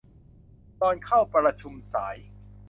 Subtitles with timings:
[0.79, 2.17] รอนเข้าประชุมสาย